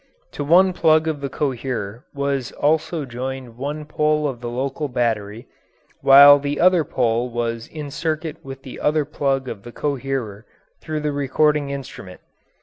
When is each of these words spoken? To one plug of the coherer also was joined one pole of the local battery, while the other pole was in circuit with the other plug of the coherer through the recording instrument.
To 0.31 0.43
one 0.43 0.73
plug 0.73 1.07
of 1.07 1.21
the 1.21 1.29
coherer 1.29 2.05
also 2.15 2.99
was 3.01 3.07
joined 3.07 3.55
one 3.55 3.85
pole 3.85 4.27
of 4.27 4.41
the 4.41 4.49
local 4.49 4.87
battery, 4.87 5.47
while 5.99 6.39
the 6.39 6.59
other 6.59 6.83
pole 6.83 7.29
was 7.29 7.67
in 7.67 7.91
circuit 7.91 8.43
with 8.43 8.63
the 8.63 8.79
other 8.79 9.05
plug 9.05 9.47
of 9.47 9.61
the 9.61 9.71
coherer 9.71 10.47
through 10.81 11.01
the 11.01 11.11
recording 11.11 11.69
instrument. 11.69 12.19